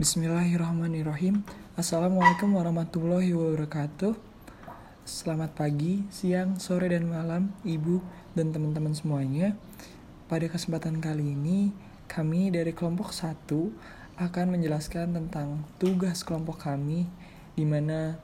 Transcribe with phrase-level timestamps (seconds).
[0.00, 1.44] Bismillahirrahmanirrahim.
[1.76, 4.16] Assalamualaikum warahmatullahi wabarakatuh.
[5.04, 8.00] Selamat pagi, siang, sore, dan malam Ibu
[8.32, 9.52] dan teman-teman semuanya.
[10.32, 11.76] Pada kesempatan kali ini
[12.08, 13.44] Kami dari kelompok 1
[14.16, 17.04] Akan menjelaskan tentang tugas kelompok kami
[17.52, 18.16] di mana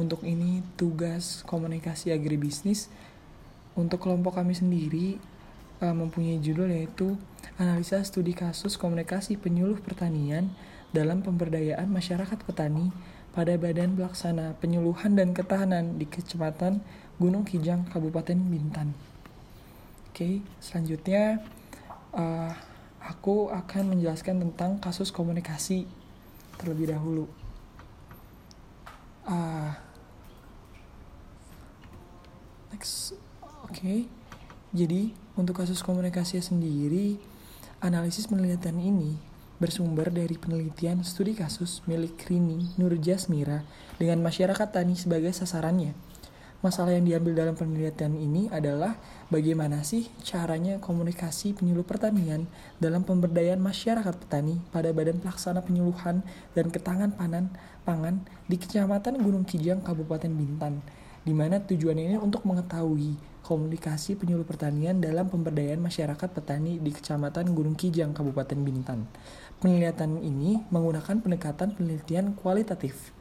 [0.00, 2.88] untuk ini tugas komunikasi agribisnis
[3.76, 5.20] Untuk kelompok kami sendiri
[5.84, 7.20] uh, mempunyai judul yaitu
[7.60, 10.48] Analisa Studi Kasus Komunikasi Penyuluh Pertanian
[10.94, 12.94] dalam pemberdayaan masyarakat petani
[13.34, 16.78] pada Badan Pelaksana Penyuluhan dan Ketahanan di Kecamatan
[17.18, 18.94] Gunung Kijang, Kabupaten Bintan.
[20.14, 21.42] Oke, selanjutnya
[22.14, 22.54] uh,
[23.02, 25.90] aku akan menjelaskan tentang kasus komunikasi
[26.62, 27.26] terlebih dahulu.
[29.26, 29.74] Uh,
[32.70, 33.18] next,
[33.66, 33.74] oke.
[33.74, 34.06] Okay.
[34.70, 37.18] Jadi untuk kasus komunikasi sendiri,
[37.82, 43.62] analisis penelitian ini bersumber dari penelitian studi kasus milik Rini Nurjasmira
[43.96, 45.94] dengan masyarakat tani sebagai sasarannya.
[46.64, 48.96] Masalah yang diambil dalam penelitian ini adalah
[49.28, 52.48] bagaimana sih caranya komunikasi penyuluh pertanian
[52.80, 56.24] dalam pemberdayaan masyarakat petani pada Badan Pelaksana Penyuluhan
[56.56, 57.52] dan Ketangan Panan
[57.84, 60.80] Pangan di Kecamatan Gunung Kijang, Kabupaten Bintan,
[61.24, 67.52] di mana tujuannya ini untuk mengetahui komunikasi penyuluh pertanian dalam pemberdayaan masyarakat petani di Kecamatan
[67.52, 69.04] Gunung Kijang, Kabupaten Bintan.
[69.60, 73.12] Penelitian ini menggunakan pendekatan penelitian kualitatif.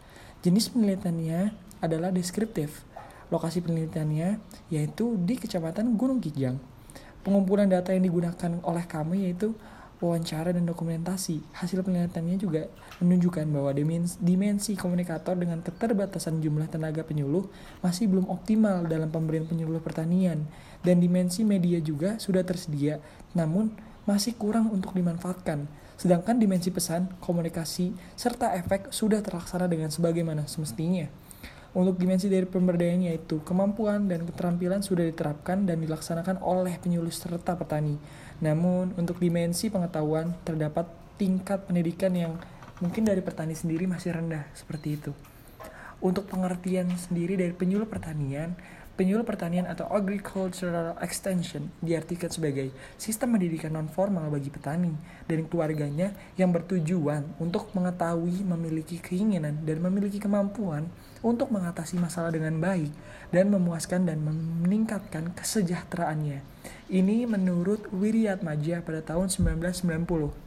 [0.43, 2.87] Jenis penelitiannya adalah deskriptif.
[3.31, 4.39] Lokasi penelitiannya
[4.71, 6.59] yaitu di Kecamatan Gunung Kijang.
[7.23, 9.55] Pengumpulan data yang digunakan oleh kami yaitu
[10.03, 11.39] wawancara dan dokumentasi.
[11.55, 12.67] Hasil penelitiannya juga
[12.99, 13.71] menunjukkan bahwa
[14.19, 17.47] dimensi komunikator dengan keterbatasan jumlah tenaga penyuluh
[17.79, 20.43] masih belum optimal dalam pemberian penyuluh pertanian
[20.83, 22.99] dan dimensi media juga sudah tersedia
[23.31, 23.71] namun
[24.03, 31.07] masih kurang untuk dimanfaatkan Sedangkan dimensi pesan, komunikasi, serta efek sudah terlaksana dengan sebagaimana semestinya.
[31.73, 37.57] Untuk dimensi dari pemberdayaan yaitu kemampuan dan keterampilan sudah diterapkan dan dilaksanakan oleh penyuluh serta
[37.57, 37.97] petani.
[38.45, 40.85] Namun untuk dimensi pengetahuan terdapat
[41.17, 42.37] tingkat pendidikan yang
[42.77, 45.11] mungkin dari petani sendiri masih rendah seperti itu.
[45.97, 48.53] Untuk pengertian sendiri dari penyuluh pertanian,
[48.93, 54.93] Penyuluh pertanian atau agricultural extension diartikan sebagai sistem pendidikan non formal bagi petani
[55.25, 62.59] dan keluarganya yang bertujuan untuk mengetahui, memiliki keinginan dan memiliki kemampuan untuk mengatasi masalah dengan
[62.59, 62.91] baik
[63.31, 66.43] dan memuaskan dan meningkatkan kesejahteraannya.
[66.91, 70.43] Ini menurut Wiryatmaja pada tahun 1990.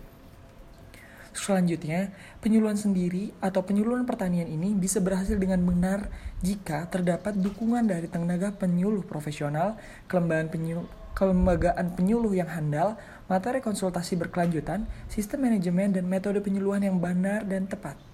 [1.37, 6.09] Selanjutnya, penyuluhan sendiri atau penyuluhan pertanian ini bisa berhasil dengan benar
[6.41, 9.77] jika terdapat dukungan dari tenaga penyuluh profesional,
[10.09, 12.97] kelembagaan penyuluh, kelembagaan penyuluh yang handal,
[13.29, 18.06] materi konsultasi berkelanjutan, sistem manajemen dan metode penyuluhan yang benar dan tepat.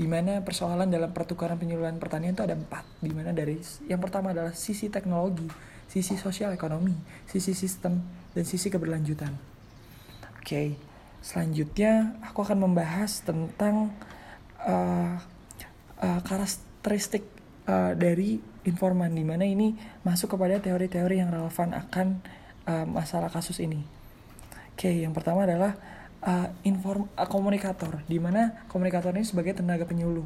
[0.00, 2.88] Di mana persoalan dalam pertukaran penyuluhan pertanian itu ada empat.
[3.04, 5.44] Di mana dari yang pertama adalah sisi teknologi,
[5.92, 6.96] sisi sosial ekonomi,
[7.28, 8.00] sisi sistem,
[8.32, 9.36] dan sisi keberlanjutan.
[10.40, 10.68] Oke, okay.
[11.20, 13.92] Selanjutnya, aku akan membahas tentang
[14.64, 15.20] uh,
[16.00, 17.28] uh, karakteristik
[17.68, 22.24] uh, dari informan, di mana ini masuk kepada teori-teori yang relevan akan
[22.64, 23.84] uh, masalah kasus ini.
[24.72, 25.76] Oke, okay, yang pertama adalah
[26.24, 30.24] uh, inform uh, komunikator, di mana komunikator ini sebagai tenaga penyuluh.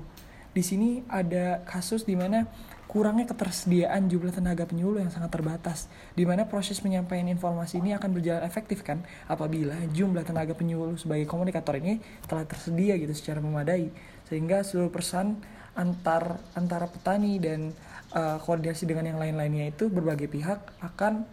[0.55, 2.47] Di sini ada kasus di mana
[2.87, 8.15] kurangnya ketersediaan jumlah tenaga penyuluh yang sangat terbatas, di mana proses penyampaian informasi ini akan
[8.15, 11.99] berjalan efektif kan apabila jumlah tenaga penyuluh sebagai komunikator ini
[12.31, 13.91] telah tersedia gitu secara memadai,
[14.31, 15.43] sehingga seluruh pesan
[15.75, 17.75] antar antara petani dan
[18.15, 21.27] uh, koordinasi dengan yang lain-lainnya itu berbagai pihak akan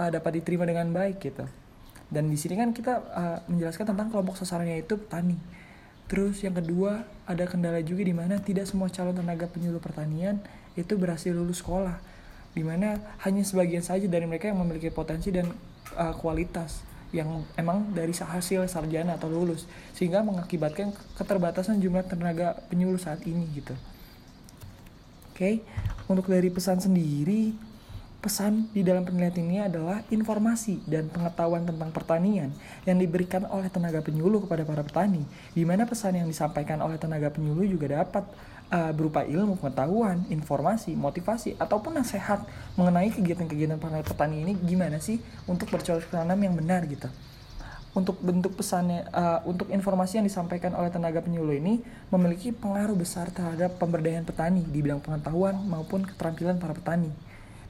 [0.00, 1.44] uh, dapat diterima dengan baik gitu.
[2.12, 5.40] Dan di sini kan kita uh, menjelaskan tentang kelompok sasarannya itu petani.
[6.12, 10.36] Terus yang kedua ada kendala juga di mana tidak semua calon tenaga penyuluh pertanian
[10.76, 11.96] itu berhasil lulus sekolah
[12.52, 15.48] di mana hanya sebagian saja dari mereka yang memiliki potensi dan
[15.96, 23.00] uh, kualitas yang emang dari hasil sarjana atau lulus sehingga mengakibatkan keterbatasan jumlah tenaga penyuluh
[23.00, 23.76] saat ini gitu.
[25.32, 25.54] Oke, okay.
[26.08, 27.71] untuk dari pesan sendiri
[28.22, 32.54] Pesan di dalam penelitian ini adalah informasi dan pengetahuan tentang pertanian
[32.86, 35.26] yang diberikan oleh tenaga penyuluh kepada para petani,
[35.58, 38.22] di mana pesan yang disampaikan oleh tenaga penyuluh juga dapat
[38.70, 42.46] uh, berupa ilmu, pengetahuan, informasi, motivasi, ataupun nasihat
[42.78, 45.18] mengenai kegiatan-kegiatan para petani ini gimana sih
[45.50, 47.10] untuk bercocok tanam yang benar gitu.
[47.90, 51.82] Untuk bentuk pesannya, uh, untuk informasi yang disampaikan oleh tenaga penyuluh ini
[52.14, 57.10] memiliki pengaruh besar terhadap pemberdayaan petani di bidang pengetahuan maupun keterampilan para petani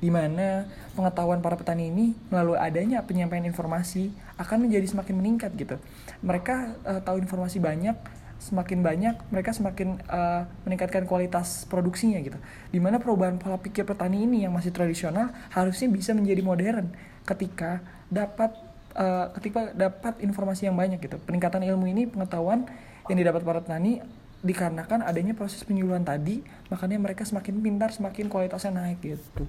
[0.02, 0.66] di mana
[0.99, 5.78] pengetahuan para petani ini melalui adanya penyampaian informasi akan menjadi semakin meningkat gitu.
[6.26, 7.94] Mereka uh, tahu informasi banyak
[8.43, 12.34] semakin banyak mereka semakin uh, meningkatkan kualitas produksinya gitu.
[12.75, 16.90] Di mana perubahan pola pikir petani ini yang masih tradisional harusnya bisa menjadi modern
[17.22, 17.78] ketika
[18.10, 18.50] dapat
[18.99, 21.22] uh, ketika dapat informasi yang banyak gitu.
[21.22, 22.66] Peningkatan ilmu ini pengetahuan
[23.06, 24.02] yang didapat para petani
[24.43, 29.46] dikarenakan adanya proses penyuluhan tadi makanya mereka semakin pintar semakin kualitasnya naik gitu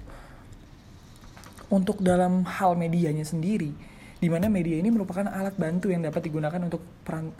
[1.74, 3.74] untuk dalam hal medianya sendiri
[4.22, 7.34] di mana media ini merupakan alat bantu yang dapat digunakan untuk peran,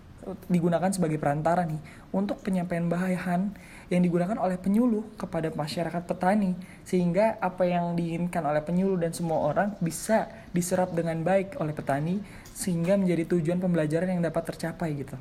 [0.50, 1.78] digunakan sebagai perantara nih
[2.10, 3.54] untuk penyampaian bahan
[3.92, 9.44] yang digunakan oleh penyuluh kepada masyarakat petani sehingga apa yang diinginkan oleh penyuluh dan semua
[9.44, 12.18] orang bisa diserap dengan baik oleh petani
[12.56, 15.16] sehingga menjadi tujuan pembelajaran yang dapat tercapai gitu.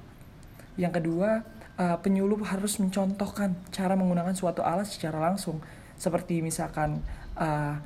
[0.79, 1.45] Yang kedua,
[1.77, 5.61] uh, penyuluh harus mencontohkan cara menggunakan suatu alat secara langsung
[5.99, 6.99] seperti misalkan
[7.37, 7.77] uh,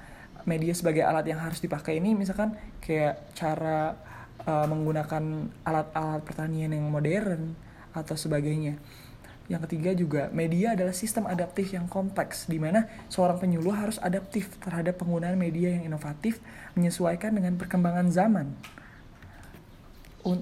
[0.48, 4.00] media sebagai alat yang harus dipakai ini misalkan kayak cara
[4.48, 7.54] uh, menggunakan alat-alat pertanian yang modern
[7.92, 8.80] atau sebagainya.
[9.48, 14.52] Yang ketiga juga media adalah sistem adaptif yang kompleks di mana seorang penyuluh harus adaptif
[14.60, 16.40] terhadap penggunaan media yang inovatif
[16.76, 18.52] menyesuaikan dengan perkembangan zaman.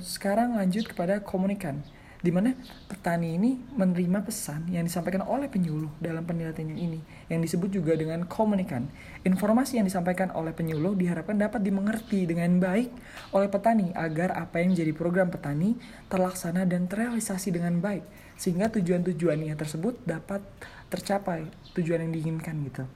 [0.02, 1.86] Sekarang lanjut kepada komunikan
[2.26, 2.58] di mana
[2.90, 6.98] petani ini menerima pesan yang disampaikan oleh penyuluh dalam penelitian ini
[7.30, 8.90] yang disebut juga dengan komunikan.
[9.22, 12.90] Informasi yang disampaikan oleh penyuluh diharapkan dapat dimengerti dengan baik
[13.30, 15.78] oleh petani agar apa yang menjadi program petani
[16.10, 18.02] terlaksana dan terrealisasi dengan baik
[18.42, 20.42] sehingga tujuan-tujuan yang tersebut dapat
[20.90, 21.46] tercapai
[21.78, 22.90] tujuan yang diinginkan gitu.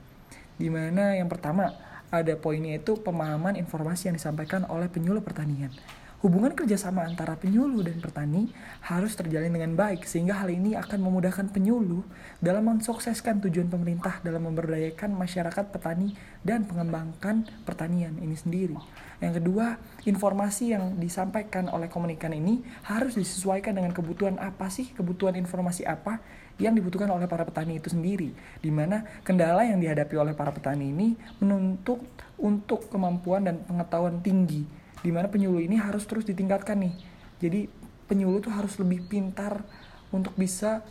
[0.58, 1.70] Di mana yang pertama
[2.10, 5.70] ada poinnya itu pemahaman informasi yang disampaikan oleh penyuluh pertanian.
[6.20, 8.52] Hubungan kerjasama antara penyuluh dan petani
[8.84, 12.04] harus terjalin dengan baik sehingga hal ini akan memudahkan penyuluh
[12.44, 16.12] dalam mensukseskan tujuan pemerintah dalam memberdayakan masyarakat petani
[16.44, 18.76] dan mengembangkan pertanian ini sendiri.
[19.24, 25.40] Yang kedua, informasi yang disampaikan oleh komunikan ini harus disesuaikan dengan kebutuhan apa sih, kebutuhan
[25.40, 26.20] informasi apa
[26.60, 28.36] yang dibutuhkan oleh para petani itu sendiri.
[28.60, 32.04] Di mana kendala yang dihadapi oleh para petani ini menuntut
[32.36, 36.94] untuk kemampuan dan pengetahuan tinggi di mana penyuluh ini harus terus ditingkatkan nih
[37.40, 37.66] jadi
[38.10, 39.62] penyuluh tuh harus lebih pintar
[40.10, 40.82] untuk bisa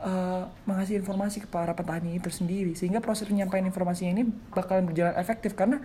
[0.00, 5.16] uh, mengasih informasi ke para petani itu sendiri sehingga proses penyampaian informasi ini bakalan berjalan
[5.16, 5.80] efektif karena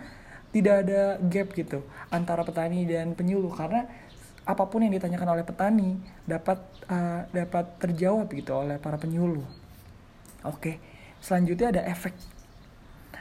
[0.52, 1.80] tidak ada gap gitu
[2.12, 3.88] antara petani dan penyuluh karena
[4.42, 5.96] apa pun yang ditanyakan oleh petani
[6.26, 6.58] dapat
[6.90, 9.46] uh, dapat terjawab gitu oleh para penyuluh.
[10.42, 10.82] Oke,
[11.22, 12.12] selanjutnya ada efek.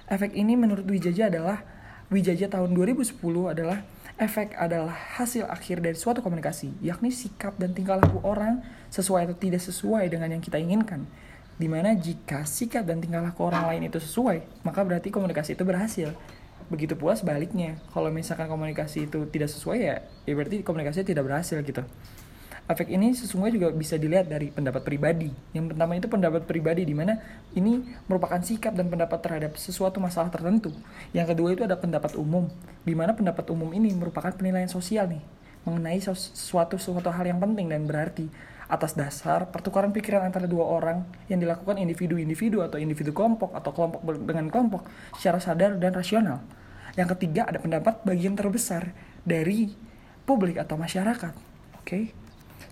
[0.10, 1.62] Efek ini menurut Wijaja adalah
[2.10, 3.86] Wijaja tahun 2010 adalah
[4.22, 8.62] Efek adalah hasil akhir dari suatu komunikasi, yakni sikap dan tingkah laku orang
[8.94, 11.10] sesuai atau tidak sesuai dengan yang kita inginkan.
[11.58, 15.66] Di mana jika sikap dan tingkah laku orang lain itu sesuai, maka berarti komunikasi itu
[15.66, 16.14] berhasil.
[16.70, 21.58] Begitu pula sebaliknya, kalau misalkan komunikasi itu tidak sesuai ya, ya berarti komunikasi tidak berhasil
[21.66, 21.82] gitu.
[22.72, 25.28] Efek ini sesungguhnya juga bisa dilihat dari pendapat pribadi.
[25.52, 27.20] Yang pertama itu pendapat pribadi di mana
[27.52, 30.72] ini merupakan sikap dan pendapat terhadap sesuatu masalah tertentu.
[31.12, 32.48] Yang kedua itu ada pendapat umum,
[32.88, 35.24] di mana pendapat umum ini merupakan penilaian sosial nih
[35.62, 38.26] mengenai sesuatu sesuatu hal yang penting dan berarti
[38.72, 44.00] atas dasar pertukaran pikiran antara dua orang yang dilakukan individu-individu atau individu kelompok atau kelompok
[44.24, 44.88] dengan kelompok
[45.20, 46.40] secara sadar dan rasional.
[46.96, 48.96] Yang ketiga ada pendapat bagian terbesar
[49.28, 49.76] dari
[50.24, 51.36] publik atau masyarakat.
[51.78, 51.86] Oke.
[51.86, 52.21] Okay?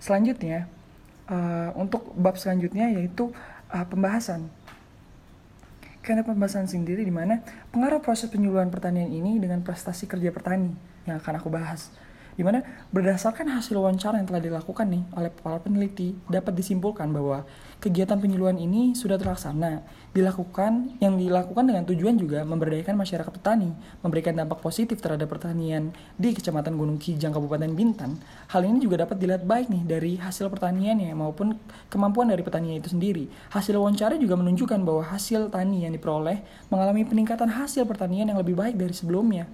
[0.00, 0.66] Selanjutnya,
[1.30, 3.30] uh, untuk bab selanjutnya yaitu
[3.70, 4.50] uh, pembahasan.
[6.00, 10.72] Karena pembahasan sendiri di mana pengaruh proses penyuluhan pertanian ini dengan prestasi kerja petani
[11.04, 11.92] yang akan aku bahas.
[12.40, 17.44] Di mana berdasarkan hasil wawancara yang telah dilakukan nih oleh para peneliti dapat disimpulkan bahwa
[17.84, 19.84] kegiatan penyuluhan ini sudah terlaksana,
[20.16, 26.32] dilakukan yang dilakukan dengan tujuan juga memberdayakan masyarakat petani, memberikan dampak positif terhadap pertanian di
[26.32, 28.16] Kecamatan Gunung Kijang Kabupaten Bintan.
[28.48, 31.60] Hal ini juga dapat dilihat baik nih dari hasil pertaniannya maupun
[31.92, 33.28] kemampuan dari petani itu sendiri.
[33.52, 36.40] Hasil wawancara juga menunjukkan bahwa hasil tani yang diperoleh
[36.72, 39.44] mengalami peningkatan hasil pertanian yang lebih baik dari sebelumnya.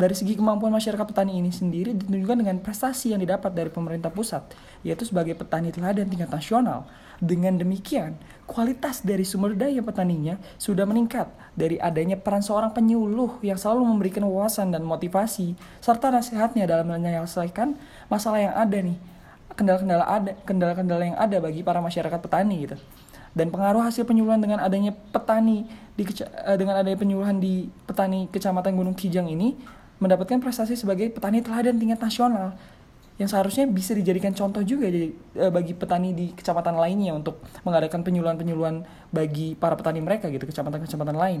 [0.00, 4.40] Dari segi kemampuan masyarakat petani ini sendiri ditunjukkan dengan prestasi yang didapat dari pemerintah pusat,
[4.80, 6.88] yaitu sebagai petani teladan tingkat nasional.
[7.20, 8.16] Dengan demikian,
[8.48, 14.24] kualitas dari sumber daya petaninya sudah meningkat dari adanya peran seorang penyuluh yang selalu memberikan
[14.24, 15.52] wawasan dan motivasi
[15.84, 17.76] serta nasihatnya dalam menyelesaikan
[18.08, 18.96] masalah yang ada nih,
[19.52, 22.80] kendala-kendala ada, kendala-kendala yang ada bagi para masyarakat petani gitu.
[23.36, 28.72] Dan pengaruh hasil penyuluhan dengan adanya petani di eh, dengan adanya penyuluhan di petani Kecamatan
[28.72, 29.54] Gunung Kijang ini
[30.00, 32.56] mendapatkan prestasi sebagai petani teladan tingkat nasional
[33.20, 38.00] yang seharusnya bisa dijadikan contoh juga jadi, e, bagi petani di kecamatan lainnya untuk mengadakan
[38.00, 38.80] penyuluhan-penyuluhan
[39.12, 41.40] bagi para petani mereka gitu kecamatan-kecamatan lain.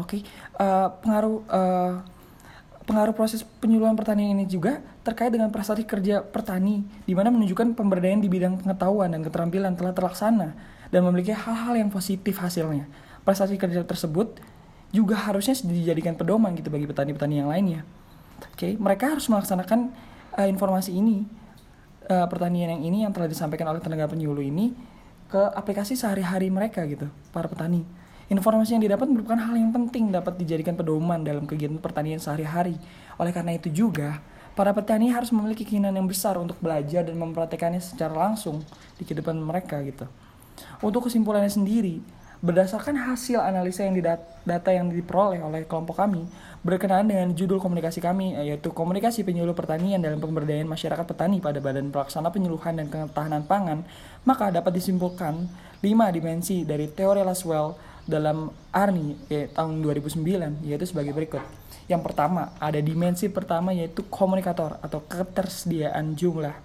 [0.00, 0.30] Oke, okay.
[0.56, 1.92] uh, e, pengaruh uh,
[2.88, 8.24] pengaruh proses penyuluhan pertanian ini juga terkait dengan prestasi kerja petani, di mana menunjukkan pemberdayaan
[8.24, 10.56] di bidang pengetahuan dan keterampilan telah terlaksana
[10.88, 12.88] dan memiliki hal-hal yang positif hasilnya.
[13.28, 14.40] Prestasi kerja tersebut
[14.88, 17.84] juga harusnya dijadikan pedoman gitu bagi petani-petani yang lainnya.
[18.38, 18.72] Oke, okay?
[18.78, 19.90] mereka harus melaksanakan
[20.38, 21.26] uh, informasi ini,
[22.08, 24.72] uh, pertanian yang ini yang telah disampaikan oleh tenaga penyuluh ini
[25.28, 27.84] ke aplikasi sehari-hari mereka gitu, para petani.
[28.28, 32.76] Informasi yang didapat merupakan hal yang penting dapat dijadikan pedoman dalam kegiatan pertanian sehari-hari.
[33.16, 34.20] Oleh karena itu juga,
[34.52, 38.60] para petani harus memiliki keinginan yang besar untuk belajar dan mempraktekannya secara langsung
[39.00, 40.04] di kehidupan mereka gitu.
[40.84, 42.04] Untuk kesimpulannya sendiri,
[42.38, 43.98] berdasarkan hasil analisa yang
[44.46, 46.22] data yang diperoleh oleh kelompok kami
[46.62, 51.94] berkenaan dengan judul komunikasi kami yaitu komunikasi penyuluh pertanian dalam pemberdayaan masyarakat petani pada Badan
[51.94, 53.86] Pelaksana Penyuluhan dan Ketahanan Pangan,
[54.26, 55.46] maka dapat disimpulkan
[55.82, 57.78] lima dimensi dari teori Laswell
[58.08, 61.44] dalam ARNI ya, tahun 2009 yaitu sebagai berikut.
[61.86, 66.56] Yang pertama, ada dimensi pertama yaitu komunikator atau ketersediaan jumlah.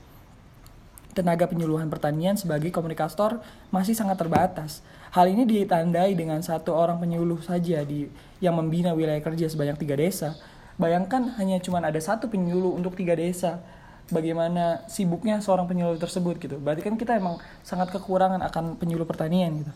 [1.14, 3.38] Tenaga penyuluhan pertanian sebagai komunikator
[3.70, 4.82] masih sangat terbatas.
[5.14, 8.10] Hal ini ditandai dengan satu orang penyuluh saja di
[8.42, 10.34] yang membina wilayah kerja sebanyak tiga desa.
[10.82, 13.62] Bayangkan hanya cuma ada satu penyuluh untuk tiga desa.
[14.10, 16.58] Bagaimana sibuknya seorang penyuluh tersebut gitu.
[16.58, 19.74] Berarti kan kita emang sangat kekurangan akan penyuluh pertanian gitu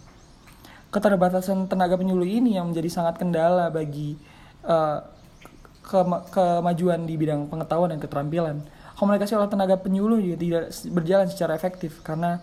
[0.88, 4.15] keterbatasan tenaga penyuluh ini yang menjadi sangat kendala bagi
[4.63, 5.03] uh,
[5.84, 6.00] ke
[6.36, 8.58] kemajuan di bidang pengetahuan dan keterampilan.
[8.98, 12.41] Komunikasi oleh tenaga penyuluh juga tidak berjalan secara efektif karena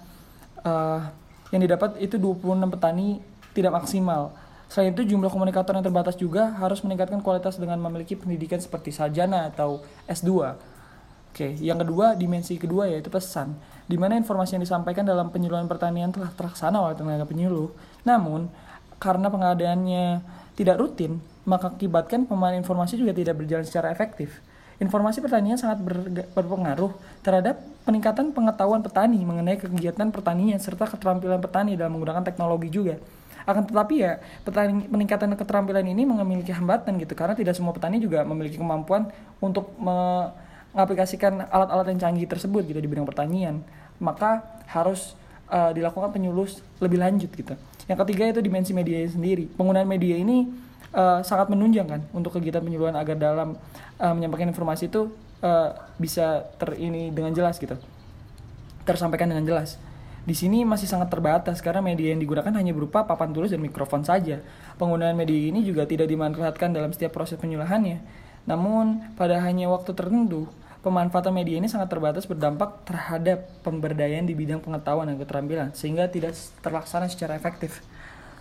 [0.64, 1.12] uh,
[1.54, 3.22] yang didapat itu 26 petani
[3.54, 4.34] tidak maksimal.
[4.66, 9.54] Selain itu jumlah komunikator yang terbatas juga harus meningkatkan kualitas dengan memiliki pendidikan seperti sarjana
[9.54, 9.78] atau
[10.10, 10.58] S2
[11.34, 13.58] Oke, yang kedua, dimensi kedua yaitu pesan,
[13.90, 17.74] di mana informasi yang disampaikan dalam penyuluhan pertanian telah terlaksana oleh tenaga penyuluh.
[18.06, 18.46] Namun,
[19.02, 20.22] karena pengadaannya
[20.54, 24.38] tidak rutin, maka akibatkan pemahaman informasi juga tidak berjalan secara efektif.
[24.82, 25.78] Informasi pertanian sangat
[26.34, 26.90] berpengaruh
[27.22, 32.98] terhadap peningkatan pengetahuan petani mengenai kegiatan pertanian serta keterampilan petani dalam menggunakan teknologi juga.
[33.44, 38.24] Akan tetapi ya petani, peningkatan keterampilan ini memiliki hambatan gitu karena tidak semua petani juga
[38.24, 40.30] memiliki kemampuan untuk me
[40.74, 43.62] mengaplikasikan alat-alat yang canggih tersebut gitu di bidang pertanian,
[44.02, 45.14] maka harus
[45.46, 46.50] uh, dilakukan penyuluh
[46.82, 47.54] lebih lanjut gitu.
[47.86, 49.46] Yang ketiga itu dimensi media sendiri.
[49.54, 50.50] Penggunaan media ini
[50.94, 53.58] uh, sangat menunjang kan untuk kegiatan penyuluhan agar dalam
[53.98, 55.10] uh, menyampaikan informasi itu
[55.42, 57.74] uh, bisa ter ini dengan jelas gitu.
[58.86, 59.76] Tersampaikan dengan jelas.
[60.24, 64.00] Di sini masih sangat terbatas karena media yang digunakan hanya berupa papan tulis dan mikrofon
[64.08, 64.40] saja.
[64.80, 68.00] Penggunaan media ini juga tidak dimanfaatkan dalam setiap proses penyuluhannya.
[68.48, 70.48] Namun, pada hanya waktu tertentu,
[70.80, 76.36] pemanfaatan media ini sangat terbatas berdampak terhadap pemberdayaan di bidang pengetahuan dan keterampilan sehingga tidak
[76.64, 77.84] terlaksana secara efektif.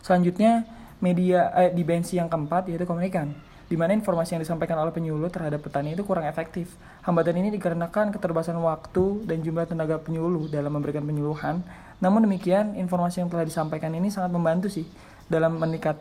[0.04, 0.68] Selanjutnya,
[1.04, 3.36] media eh, dimensi yang keempat yaitu komunikan
[3.68, 6.78] di mana informasi yang disampaikan oleh penyuluh terhadap petani itu kurang efektif.
[7.02, 11.66] Hambatan ini dikarenakan keterbatasan waktu dan jumlah tenaga penyuluh dalam memberikan penyuluhan.
[11.98, 14.86] Namun demikian, informasi yang telah disampaikan ini sangat membantu sih
[15.26, 15.98] dalam meningkat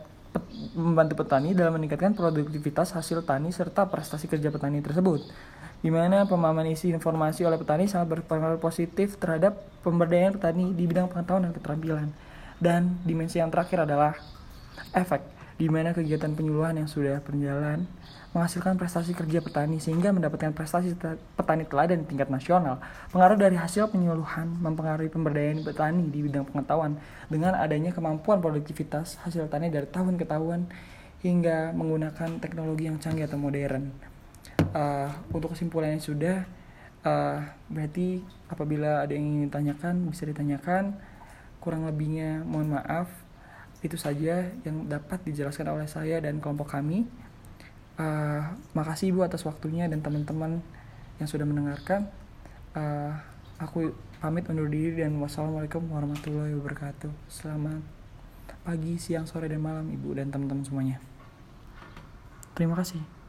[0.73, 5.21] membantu petani dalam meningkatkan produktivitas hasil tani serta prestasi kerja petani tersebut
[5.83, 11.11] di mana pemahaman isi informasi oleh petani sangat berpengaruh positif terhadap pemberdayaan petani di bidang
[11.11, 12.07] pengetahuan dan keterampilan.
[12.57, 14.15] Dan dimensi yang terakhir adalah
[14.93, 15.21] efek,
[15.57, 17.85] di mana kegiatan penyuluhan yang sudah berjalan
[18.33, 20.97] menghasilkan prestasi kerja petani sehingga mendapatkan prestasi
[21.37, 22.81] petani teladan di tingkat nasional.
[23.13, 26.97] Pengaruh dari hasil penyuluhan mempengaruhi pemberdayaan petani di bidang pengetahuan
[27.29, 30.65] dengan adanya kemampuan produktivitas hasil tani dari tahun ke tahun
[31.21, 33.93] hingga menggunakan teknologi yang canggih atau modern.
[34.73, 36.49] Uh, untuk kesimpulannya sudah
[37.05, 37.37] uh,
[37.69, 40.97] berarti apabila ada yang ingin ditanyakan bisa ditanyakan.
[41.61, 43.07] Kurang lebihnya mohon maaf
[43.83, 47.03] itu saja yang dapat dijelaskan oleh saya dan kelompok kami.
[47.93, 48.41] Uh,
[48.73, 50.63] makasih ibu atas waktunya dan teman-teman
[51.21, 52.09] yang sudah mendengarkan.
[52.73, 53.13] Uh,
[53.61, 57.11] aku pamit undur diri dan wassalamualaikum warahmatullahi wabarakatuh.
[57.27, 57.83] Selamat
[58.63, 60.97] pagi siang sore dan malam ibu dan teman-teman semuanya.
[62.55, 63.22] Terima kasih